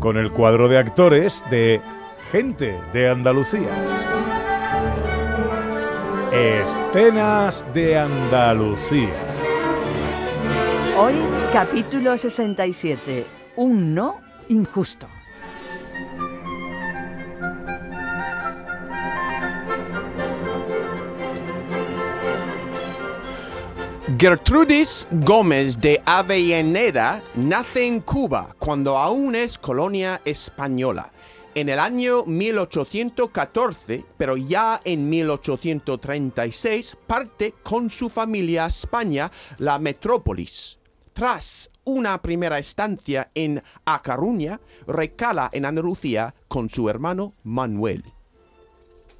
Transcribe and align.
Con 0.00 0.16
el 0.16 0.30
cuadro 0.30 0.68
de 0.68 0.78
actores 0.78 1.42
de 1.50 1.80
Gente 2.30 2.80
de 2.92 3.08
Andalucía. 3.08 3.70
Escenas 6.32 7.66
de 7.72 7.98
Andalucía. 7.98 9.14
Hoy, 10.96 11.14
capítulo 11.52 12.16
67. 12.16 13.26
Un 13.56 13.94
no 13.94 14.20
injusto. 14.48 15.08
Gertrudis 24.16 25.06
Gómez 25.10 25.78
de 25.82 26.00
Avellaneda 26.06 27.22
nace 27.34 27.86
en 27.86 28.00
Cuba 28.00 28.56
cuando 28.58 28.96
aún 28.96 29.34
es 29.34 29.58
colonia 29.58 30.22
española. 30.24 31.12
En 31.54 31.68
el 31.68 31.78
año 31.78 32.24
1814, 32.24 34.06
pero 34.16 34.38
ya 34.38 34.80
en 34.84 35.10
1836, 35.10 36.96
parte 37.06 37.54
con 37.62 37.90
su 37.90 38.08
familia 38.08 38.64
a 38.64 38.68
España, 38.68 39.30
la 39.58 39.78
metrópolis. 39.78 40.78
Tras 41.12 41.70
una 41.84 42.22
primera 42.22 42.58
estancia 42.58 43.30
en 43.34 43.62
A 43.84 44.02
Coruña, 44.02 44.58
recala 44.86 45.50
en 45.52 45.66
Andalucía 45.66 46.34
con 46.48 46.70
su 46.70 46.88
hermano 46.88 47.34
Manuel. 47.44 48.04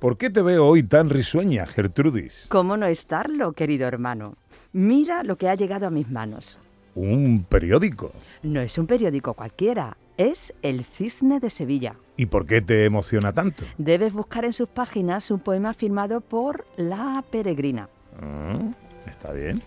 ¿Por 0.00 0.16
qué 0.16 0.30
te 0.30 0.42
veo 0.42 0.66
hoy 0.66 0.82
tan 0.82 1.08
risueña, 1.08 1.64
Gertrudis? 1.66 2.46
¿Cómo 2.48 2.76
no 2.76 2.86
estarlo, 2.86 3.52
querido 3.52 3.86
hermano? 3.86 4.34
Mira 4.72 5.22
lo 5.22 5.36
que 5.36 5.48
ha 5.48 5.54
llegado 5.54 5.86
a 5.86 5.90
mis 5.90 6.08
manos. 6.10 6.58
Un 6.94 7.44
periódico. 7.48 8.12
No 8.42 8.60
es 8.60 8.76
un 8.78 8.86
periódico 8.86 9.34
cualquiera, 9.34 9.96
es 10.16 10.54
El 10.62 10.84
Cisne 10.84 11.40
de 11.40 11.50
Sevilla. 11.50 11.94
¿Y 12.16 12.26
por 12.26 12.46
qué 12.46 12.60
te 12.60 12.84
emociona 12.84 13.32
tanto? 13.32 13.64
Debes 13.78 14.12
buscar 14.12 14.44
en 14.44 14.52
sus 14.52 14.68
páginas 14.68 15.30
un 15.30 15.40
poema 15.40 15.74
firmado 15.74 16.20
por 16.20 16.66
La 16.76 17.24
Peregrina. 17.30 17.88
Ah, 18.20 18.72
está 19.06 19.32
bien. 19.32 19.62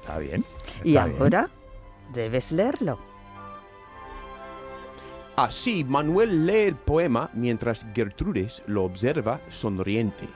Está 0.00 0.18
bien. 0.18 0.44
Y 0.84 0.92
bien. 0.92 1.14
ahora 1.18 1.48
debes 2.14 2.52
leerlo. 2.52 2.98
Así, 5.36 5.84
Manuel 5.84 6.46
lee 6.46 6.64
el 6.68 6.76
poema 6.76 7.30
mientras 7.32 7.86
Gertrudis 7.94 8.62
lo 8.66 8.84
observa 8.84 9.40
sonriente. 9.48 10.28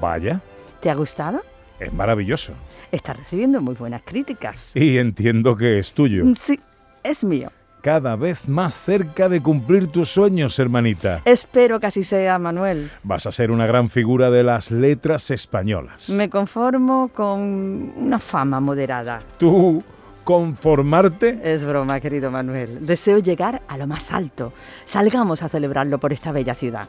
Vaya, 0.00 0.40
¿Te 0.80 0.88
ha 0.88 0.94
gustado? 0.94 1.42
Es 1.80 1.92
maravilloso. 1.92 2.52
Está 2.92 3.12
recibiendo 3.14 3.60
muy 3.60 3.74
buenas 3.74 4.02
críticas. 4.04 4.72
Y 4.74 4.98
entiendo 4.98 5.56
que 5.56 5.78
es 5.78 5.92
tuyo. 5.92 6.24
Mm, 6.24 6.34
Sí, 6.36 6.60
es 7.02 7.24
mío. 7.24 7.50
Cada 7.82 8.14
vez 8.14 8.46
más 8.46 8.74
cerca 8.74 9.30
de 9.30 9.40
cumplir 9.42 9.86
tus 9.86 10.10
sueños, 10.10 10.58
hermanita. 10.58 11.22
Espero 11.24 11.80
que 11.80 11.86
así 11.86 12.02
sea, 12.02 12.38
Manuel. 12.38 12.90
Vas 13.02 13.24
a 13.26 13.32
ser 13.32 13.50
una 13.50 13.66
gran 13.66 13.88
figura 13.88 14.30
de 14.30 14.42
las 14.44 14.70
letras 14.70 15.30
españolas. 15.30 16.10
Me 16.10 16.28
conformo 16.28 17.08
con 17.14 17.40
una 17.96 18.18
fama 18.18 18.60
moderada. 18.60 19.20
¿Tú 19.38 19.82
conformarte? 20.24 21.40
Es 21.42 21.64
broma, 21.64 22.00
querido 22.00 22.30
Manuel. 22.30 22.86
Deseo 22.86 23.18
llegar 23.18 23.62
a 23.66 23.78
lo 23.78 23.86
más 23.86 24.12
alto. 24.12 24.52
Salgamos 24.84 25.42
a 25.42 25.48
celebrarlo 25.48 25.98
por 25.98 26.12
esta 26.12 26.32
bella 26.32 26.54
ciudad. 26.54 26.88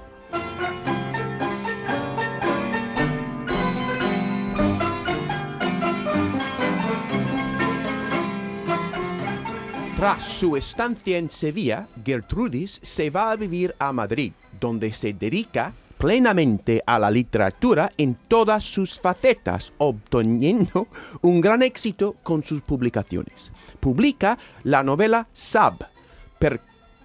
Tras 10.01 10.23
su 10.23 10.57
estancia 10.57 11.19
en 11.19 11.29
Sevilla, 11.29 11.85
Gertrudis 12.03 12.79
se 12.81 13.11
va 13.11 13.29
a 13.29 13.35
vivir 13.35 13.75
a 13.77 13.93
Madrid, 13.93 14.33
donde 14.59 14.91
se 14.93 15.13
dedica 15.13 15.73
plenamente 15.99 16.81
a 16.87 16.97
la 16.97 17.11
literatura 17.11 17.91
en 17.99 18.15
todas 18.15 18.63
sus 18.63 18.99
facetas, 18.99 19.73
obteniendo 19.77 20.87
un 21.21 21.39
gran 21.39 21.61
éxito 21.61 22.15
con 22.23 22.43
sus 22.43 22.63
publicaciones. 22.63 23.51
Publica 23.79 24.39
la 24.63 24.81
novela 24.81 25.27
Sab, 25.33 25.87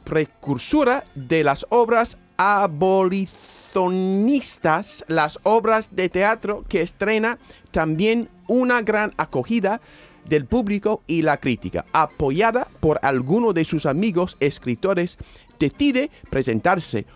precursora 0.03 1.05
de 1.15 1.45
las 1.45 1.67
obras 1.69 2.17
abolicionistas, 2.39 5.05
las 5.07 5.39
obras 5.43 5.95
de 5.95 6.09
teatro 6.09 6.65
que 6.67 6.81
estrena 6.81 7.39
también 7.73 8.31
una 8.49 8.81
gran 8.81 9.13
acogida 9.19 9.83
del 10.29 10.45
público 10.47 11.03
y 11.07 11.23
la 11.23 11.37
crítica. 11.37 11.85
Apoyada 11.93 12.69
por 12.81 12.99
alguno 13.03 13.53
de 13.53 13.65
sus 13.65 13.87
amigos 13.87 14.37
escritores, 14.41 15.19
decide 15.59 16.11
presentarse 16.31 17.07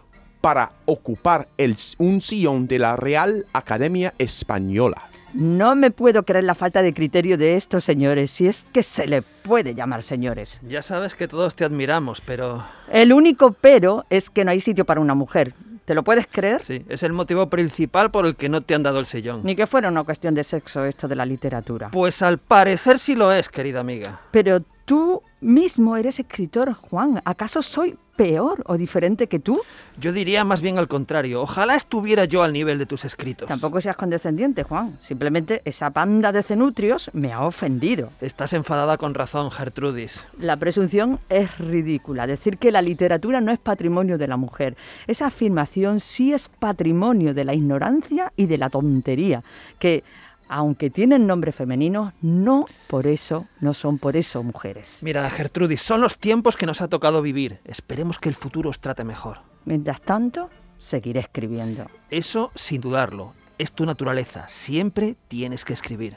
para 0.41 0.73
ocupar 0.87 1.49
el- 1.59 1.77
un 1.99 2.23
sillón 2.23 2.67
de 2.67 2.79
la 2.79 2.97
Real 2.97 3.45
Academia 3.53 4.15
Española. 4.19 5.07
No 5.35 5.77
me 5.77 5.93
puedo 5.93 6.25
creer 6.25 6.43
la 6.45 6.57
falta 6.57 6.83
de 6.83 6.93
criterio 6.93 7.39
de 7.39 7.55
estos 7.55 7.85
señores, 7.85 8.33
si 8.33 8.49
es 8.49 8.65
que 8.73 8.83
se 8.83 9.07
le 9.07 9.23
puede 9.23 9.77
llamar 9.77 10.03
señores. 10.03 10.59
Ya 10.67 10.83
sabes 10.83 11.15
que 11.15 11.29
todos 11.29 11.55
te 11.55 11.65
admiramos, 11.65 12.21
pero 12.21 12.65
El 12.91 13.13
único 13.13 13.53
pero 13.53 14.05
es 14.11 14.29
que 14.29 14.45
no 14.45 14.51
hay 14.51 14.61
sitio 14.61 14.85
para 14.85 15.01
una 15.01 15.15
mujer. 15.15 15.55
¿Te 15.91 15.97
lo 15.97 16.05
puedes 16.05 16.29
creer? 16.29 16.63
sí, 16.63 16.85
es 16.89 17.03
el 17.03 17.13
motivo 17.13 17.51
principal 17.51 18.13
por 18.13 18.25
el 18.25 18.37
que 18.37 18.49
no 18.49 18.61
te 18.61 18.77
han 18.77 18.85
dado 18.85 19.01
el 19.01 19.07
sillón. 19.07 19.41
Ni 19.43 19.57
que 19.57 19.67
fuera 19.67 19.89
una 19.89 20.05
cuestión 20.05 20.37
de 20.37 20.45
sexo 20.45 20.85
esto 20.85 21.09
de 21.09 21.17
la 21.17 21.27
literatura. 21.27 21.89
Pues 21.91 22.23
al 22.23 22.39
parecer 22.39 23.01
sí 23.01 23.17
lo 23.17 23.33
es, 23.33 23.49
querida 23.49 23.81
amiga. 23.81 24.21
Pero 24.31 24.61
tú 24.85 25.21
mismo 25.41 25.97
eres 25.97 26.21
escritor, 26.21 26.75
Juan. 26.75 27.23
¿Acaso 27.25 27.63
soy 27.63 27.97
peor 28.21 28.63
o 28.67 28.77
diferente 28.77 29.29
que 29.29 29.39
tú? 29.39 29.63
Yo 29.99 30.13
diría 30.13 30.45
más 30.45 30.61
bien 30.61 30.77
al 30.77 30.89
contrario. 30.89 31.41
Ojalá 31.41 31.75
estuviera 31.75 32.27
yo 32.27 32.43
al 32.43 32.53
nivel 32.53 32.79
de 32.79 32.85
tus 32.85 33.07
escritos. 33.07 33.49
Tampoco 33.49 33.81
seas 33.81 33.97
condescendiente, 33.97 34.63
Juan. 34.63 34.99
Simplemente 34.99 35.63
esa 35.65 35.89
banda 35.89 36.31
de 36.31 36.43
cenutrios 36.43 37.11
me 37.15 37.33
ha 37.33 37.41
ofendido. 37.41 38.11
Estás 38.21 38.53
enfadada 38.53 38.99
con 38.99 39.15
razón, 39.15 39.51
Gertrudis. 39.51 40.27
La 40.39 40.59
presunción 40.59 41.19
es 41.31 41.57
ridícula. 41.57 42.27
Decir 42.27 42.59
que 42.59 42.71
la 42.71 42.83
literatura 42.83 43.41
no 43.41 43.53
es 43.53 43.59
patrimonio 43.59 44.19
de 44.19 44.29
la 44.29 44.37
mujer. 44.37 44.77
Esa 45.07 45.29
afirmación 45.29 46.01
sí 46.01 46.35
es 46.35 46.49
patrimonio 46.49 47.33
de 47.33 47.45
la 47.47 47.55
ignorancia 47.55 48.35
y 48.37 48.45
de 48.47 48.59
la 48.59 48.69
tontería. 48.69 49.43
Que, 49.79 50.05
aunque 50.51 50.91
tienen 50.91 51.29
nombre 51.29 51.53
femenino, 51.53 52.13
no 52.21 52.67
por 52.89 53.07
eso, 53.07 53.47
no 53.61 53.73
son 53.73 53.99
por 53.99 54.17
eso 54.17 54.43
mujeres. 54.43 54.99
Mira, 55.03 55.31
Gertrudis, 55.31 55.81
son 55.81 56.01
los 56.01 56.19
tiempos 56.19 56.57
que 56.57 56.67
nos 56.67 56.81
ha 56.83 56.89
tocado 56.89 57.23
vivir. 57.23 57.61
Esperemos 57.65 58.19
que 58.19 58.29
el 58.29 58.35
futuro 58.35 58.69
os 58.69 58.81
trate 58.81 59.05
mejor. 59.05 59.39
Mientras 59.65 60.01
tanto, 60.01 60.51
seguiré 60.77 61.21
escribiendo. 61.21 61.87
Eso 62.11 62.51
sin 62.57 62.81
dudarlo. 62.81 63.33
Es 63.59 63.71
tu 63.73 63.87
naturaleza. 63.87 64.49
Siempre 64.49 65.15
tienes 65.29 65.65
que 65.65 65.73
escribir. 65.73 66.17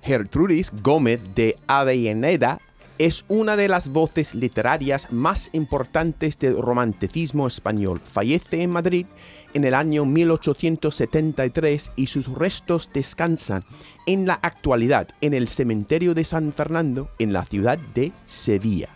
Gertrudis 0.00 0.72
Gómez 0.82 1.34
de 1.34 1.58
Avellaneda 1.66 2.58
es 2.98 3.24
una 3.28 3.56
de 3.56 3.68
las 3.68 3.88
voces 3.88 4.34
literarias 4.34 5.12
más 5.12 5.50
importantes 5.52 6.38
del 6.38 6.60
romanticismo 6.60 7.46
español. 7.46 8.00
Fallece 8.04 8.62
en 8.62 8.70
Madrid 8.70 9.06
en 9.54 9.64
el 9.64 9.74
año 9.74 10.04
1873 10.04 11.92
y 11.96 12.06
sus 12.06 12.28
restos 12.28 12.90
descansan 12.92 13.64
en 14.06 14.26
la 14.26 14.34
actualidad 14.34 15.08
en 15.20 15.34
el 15.34 15.48
cementerio 15.48 16.14
de 16.14 16.24
San 16.24 16.52
Fernando 16.52 17.10
en 17.18 17.32
la 17.32 17.44
ciudad 17.44 17.78
de 17.94 18.12
Sevilla. 18.26 18.95